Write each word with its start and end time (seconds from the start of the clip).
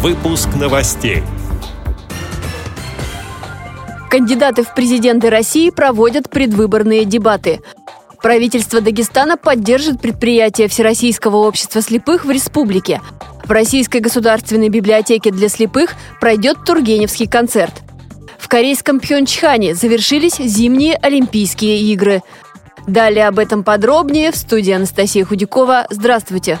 Выпуск 0.00 0.50
новостей. 0.54 1.24
Кандидаты 4.08 4.62
в 4.62 4.72
президенты 4.72 5.28
России 5.28 5.70
проводят 5.70 6.30
предвыборные 6.30 7.04
дебаты. 7.04 7.60
Правительство 8.22 8.80
Дагестана 8.80 9.36
поддержит 9.36 10.00
предприятие 10.00 10.68
Всероссийского 10.68 11.38
общества 11.38 11.82
слепых 11.82 12.24
в 12.24 12.30
республике. 12.30 13.00
В 13.44 13.50
Российской 13.50 13.98
государственной 14.00 14.68
библиотеке 14.68 15.32
для 15.32 15.48
слепых 15.48 15.96
пройдет 16.20 16.58
Тургеневский 16.64 17.26
концерт. 17.26 17.82
В 18.38 18.46
корейском 18.46 19.00
Пхенчхане 19.00 19.74
завершились 19.74 20.36
зимние 20.36 20.94
Олимпийские 20.94 21.80
игры. 21.92 22.22
Далее 22.86 23.26
об 23.26 23.40
этом 23.40 23.64
подробнее 23.64 24.30
в 24.30 24.36
студии 24.36 24.72
Анастасия 24.72 25.24
Худякова. 25.24 25.88
Здравствуйте! 25.90 26.60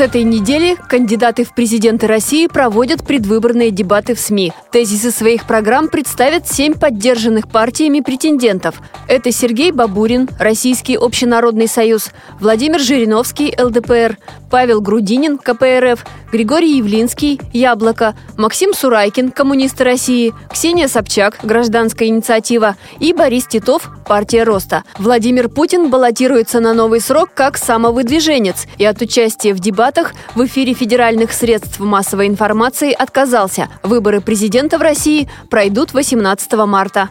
С 0.00 0.02
этой 0.02 0.22
недели 0.22 0.78
кандидаты 0.88 1.44
в 1.44 1.52
президенты 1.52 2.06
России 2.06 2.46
проводят 2.46 3.06
предвыборные 3.06 3.70
дебаты 3.70 4.14
в 4.14 4.18
СМИ. 4.18 4.50
Тезисы 4.72 5.10
своих 5.10 5.46
программ 5.46 5.88
представят 5.88 6.48
семь 6.48 6.72
поддержанных 6.72 7.50
партиями 7.50 8.00
претендентов. 8.00 8.80
Это 9.08 9.30
Сергей 9.30 9.72
Бабурин, 9.72 10.26
Российский 10.38 10.96
общенародный 10.96 11.68
союз, 11.68 12.12
Владимир 12.40 12.80
Жириновский, 12.80 13.54
ЛДПР, 13.62 14.16
Павел 14.50 14.80
Грудинин, 14.80 15.36
КПРФ, 15.36 16.06
Григорий 16.32 16.76
Явлинский, 16.76 17.40
Яблоко, 17.52 18.14
Максим 18.36 18.72
Сурайкин, 18.72 19.32
Коммунисты 19.32 19.84
России, 19.84 20.32
Ксения 20.50 20.86
Собчак, 20.86 21.38
Гражданская 21.42 22.08
инициатива 22.08 22.76
и 23.00 23.12
Борис 23.12 23.46
Титов, 23.46 23.90
Партия 24.06 24.44
Роста. 24.44 24.84
Владимир 24.98 25.48
Путин 25.48 25.90
баллотируется 25.90 26.60
на 26.60 26.72
новый 26.72 27.00
срок 27.00 27.30
как 27.34 27.58
самовыдвиженец 27.58 28.66
и 28.78 28.84
от 28.84 29.02
участия 29.02 29.54
в 29.54 29.58
дебатах 29.58 30.12
в 30.34 30.44
эфире 30.46 30.72
федеральных 30.74 31.32
средств 31.32 31.80
массовой 31.80 32.28
информации 32.28 32.92
отказался. 32.92 33.68
Выборы 33.82 34.20
президента 34.20 34.78
в 34.78 34.82
России 34.82 35.28
пройдут 35.48 35.92
18 35.92 36.52
марта 36.66 37.10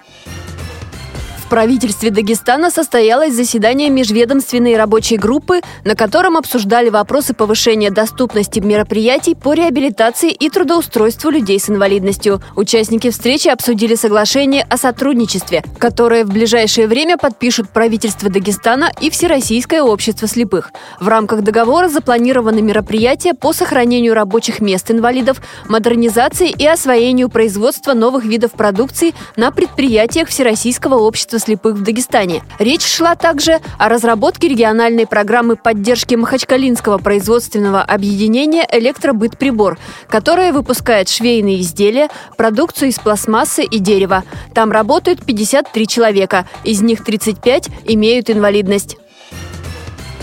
правительстве 1.49 2.11
Дагестана 2.11 2.69
состоялось 2.69 3.33
заседание 3.33 3.89
межведомственной 3.89 4.77
рабочей 4.77 5.17
группы, 5.17 5.61
на 5.83 5.95
котором 5.95 6.37
обсуждали 6.37 6.89
вопросы 6.89 7.33
повышения 7.33 7.89
доступности 7.89 8.59
мероприятий 8.59 9.35
по 9.35 9.53
реабилитации 9.53 10.31
и 10.31 10.49
трудоустройству 10.49 11.31
людей 11.31 11.59
с 11.59 11.69
инвалидностью. 11.69 12.41
Участники 12.55 13.09
встречи 13.09 13.47
обсудили 13.47 13.95
соглашение 13.95 14.65
о 14.69 14.77
сотрудничестве, 14.77 15.63
которое 15.79 16.23
в 16.23 16.29
ближайшее 16.29 16.87
время 16.87 17.17
подпишут 17.17 17.69
правительство 17.69 18.29
Дагестана 18.29 18.91
и 19.01 19.09
Всероссийское 19.09 19.81
общество 19.81 20.27
слепых. 20.27 20.71
В 20.99 21.07
рамках 21.07 21.41
договора 21.41 21.89
запланированы 21.89 22.61
мероприятия 22.61 23.33
по 23.33 23.53
сохранению 23.53 24.13
рабочих 24.13 24.59
мест 24.59 24.91
инвалидов, 24.91 25.41
модернизации 25.67 26.49
и 26.49 26.67
освоению 26.67 27.29
производства 27.29 27.93
новых 27.93 28.25
видов 28.25 28.51
продукции 28.51 29.15
на 29.35 29.51
предприятиях 29.51 30.29
Всероссийского 30.29 30.95
общества 30.95 31.38
слепых 31.39 31.75
в 31.75 31.83
Дагестане. 31.83 32.43
Речь 32.59 32.85
шла 32.85 33.15
также 33.15 33.59
о 33.77 33.89
разработке 33.89 34.47
региональной 34.47 35.07
программы 35.07 35.55
поддержки 35.55 36.15
Махачкалинского 36.15 36.97
производственного 36.97 37.81
объединения 37.81 38.67
«Электробытприбор», 38.71 39.77
которое 40.07 40.53
выпускает 40.53 41.09
швейные 41.09 41.61
изделия, 41.61 42.09
продукцию 42.37 42.89
из 42.89 42.99
пластмассы 42.99 43.63
и 43.63 43.79
дерева. 43.79 44.23
Там 44.53 44.71
работают 44.71 45.25
53 45.25 45.87
человека, 45.87 46.47
из 46.63 46.81
них 46.81 47.03
35 47.03 47.69
имеют 47.85 48.29
инвалидность. 48.29 48.97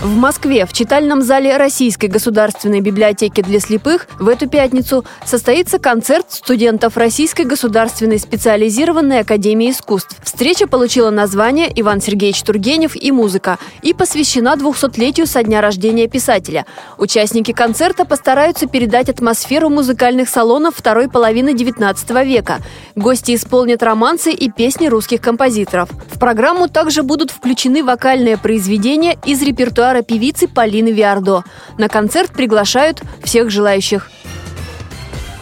В 0.01 0.15
Москве 0.15 0.67
в 0.67 0.73
читальном 0.73 1.23
зале 1.23 1.57
Российской 1.57 2.05
государственной 2.05 2.81
библиотеки 2.81 3.41
для 3.41 3.59
слепых 3.59 4.07
в 4.19 4.27
эту 4.27 4.47
пятницу 4.47 5.03
состоится 5.25 5.79
концерт 5.79 6.27
студентов 6.29 6.97
Российской 6.97 7.45
государственной 7.45 8.19
специализированной 8.19 9.21
академии 9.21 9.71
искусств. 9.71 10.15
Встреча 10.23 10.67
получила 10.67 11.09
название 11.09 11.71
«Иван 11.73 11.99
Сергеевич 11.99 12.43
Тургенев 12.43 12.95
и 12.95 13.11
музыка» 13.11 13.57
и 13.81 13.95
посвящена 13.95 14.53
200-летию 14.55 15.25
со 15.25 15.41
дня 15.41 15.61
рождения 15.61 16.07
писателя. 16.07 16.67
Участники 16.99 17.51
концерта 17.51 18.05
постараются 18.05 18.67
передать 18.67 19.09
атмосферу 19.09 19.69
музыкальных 19.69 20.29
салонов 20.29 20.75
второй 20.77 21.09
половины 21.09 21.55
XIX 21.55 22.23
века. 22.23 22.59
Гости 22.95 23.33
исполнят 23.33 23.81
романсы 23.81 24.31
и 24.31 24.51
песни 24.51 24.85
русских 24.87 25.21
композиторов. 25.21 25.89
В 26.17 26.19
программу 26.19 26.67
также 26.67 27.03
будут 27.03 27.29
включены 27.29 27.83
вокальные 27.83 28.39
произведения 28.39 29.19
из 29.23 29.39
репертуара 29.43 30.01
певицы 30.01 30.47
Полины 30.47 30.89
Виардо. 30.89 31.43
На 31.77 31.89
концерт 31.89 32.31
приглашают 32.31 33.03
всех 33.23 33.51
желающих. 33.51 34.09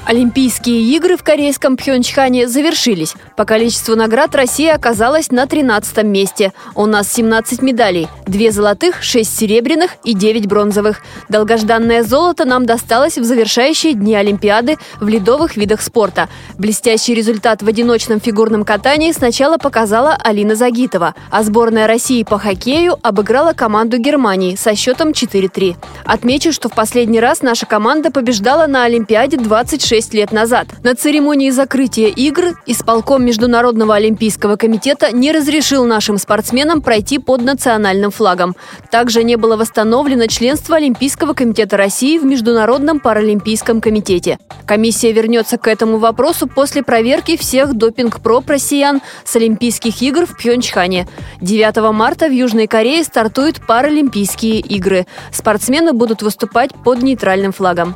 Олимпийские 0.05 0.83
игры 0.95 1.17
в 1.17 1.23
корейском 1.23 1.77
Пхенчхане 1.77 2.47
завершились. 2.47 3.15
По 3.35 3.43
количеству 3.43 3.95
наград 3.95 4.35
Россия 4.35 4.75
оказалась 4.75 5.31
на 5.31 5.47
13 5.47 6.03
месте. 6.03 6.53
У 6.75 6.85
нас 6.85 7.11
17 7.11 7.63
медалей. 7.63 8.07
Две 8.27 8.51
золотых, 8.51 9.01
6 9.01 9.35
серебряных 9.35 9.95
и 10.03 10.13
9 10.13 10.45
бронзовых. 10.45 11.01
Долгожданное 11.29 12.03
золото 12.03 12.45
нам 12.45 12.67
досталось 12.67 13.17
в 13.17 13.23
завершающие 13.23 13.93
дни 13.93 14.13
Олимпиады 14.13 14.77
в 14.99 15.07
ледовых 15.07 15.57
видах 15.57 15.81
спорта. 15.81 16.29
Блестящий 16.59 17.15
результат 17.15 17.63
в 17.63 17.67
одиночном 17.67 18.21
фигурном 18.21 18.63
катании 18.63 19.11
сначала 19.11 19.57
показала 19.57 20.15
Алина 20.23 20.53
Загитова, 20.53 21.15
а 21.31 21.41
сборная 21.41 21.87
России 21.87 22.21
по 22.21 22.37
хоккею 22.37 22.99
обыграла 23.01 23.53
команду 23.53 23.97
Германии 23.97 24.55
со 24.55 24.75
счетом 24.75 25.09
4-3. 25.09 25.75
Отмечу, 26.05 26.53
что 26.53 26.69
в 26.69 26.75
последний 26.75 27.19
раз 27.19 27.41
наша 27.41 27.65
команда 27.65 28.11
побеждала 28.11 28.67
на 28.67 28.83
Олимпиаде 28.83 29.37
26 29.37 29.94
6 29.95 30.13
лет 30.13 30.33
назад. 30.33 30.67
На 30.83 30.93
церемонии 30.93 31.51
закрытия 31.51 32.09
игр 32.09 32.59
исполком 32.65 33.23
Международного 33.23 33.95
олимпийского 33.95 34.57
комитета 34.57 35.15
не 35.15 35.31
разрешил 35.31 35.85
нашим 35.85 36.17
спортсменам 36.17 36.81
пройти 36.81 37.17
под 37.17 37.43
национальным 37.43 38.11
флагом. 38.11 38.57
Также 38.91 39.23
не 39.23 39.37
было 39.37 39.55
восстановлено 39.55 40.27
членство 40.27 40.75
Олимпийского 40.75 41.33
комитета 41.33 41.77
России 41.77 42.17
в 42.17 42.25
Международном 42.25 42.99
паралимпийском 42.99 43.79
комитете. 43.79 44.37
Комиссия 44.65 45.13
вернется 45.13 45.57
к 45.57 45.65
этому 45.65 45.97
вопросу 45.97 46.47
после 46.47 46.83
проверки 46.83 47.37
всех 47.37 47.73
допинг-проб 47.73 48.49
россиян 48.49 49.01
с 49.23 49.33
Олимпийских 49.37 50.01
игр 50.01 50.25
в 50.25 50.35
Пхенчхане. 50.35 51.07
9 51.39 51.93
марта 51.93 52.27
в 52.27 52.33
Южной 52.33 52.67
Корее 52.67 53.05
стартуют 53.05 53.65
Паралимпийские 53.65 54.59
игры. 54.59 55.05
Спортсмены 55.31 55.93
будут 55.93 56.21
выступать 56.21 56.71
под 56.83 57.01
нейтральным 57.01 57.53
флагом. 57.53 57.95